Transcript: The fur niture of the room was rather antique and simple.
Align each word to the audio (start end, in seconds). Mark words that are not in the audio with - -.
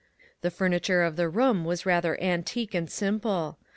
The 0.41 0.49
fur 0.49 0.67
niture 0.67 1.07
of 1.07 1.15
the 1.15 1.29
room 1.29 1.63
was 1.63 1.85
rather 1.85 2.19
antique 2.19 2.73
and 2.73 2.89
simple. 2.89 3.59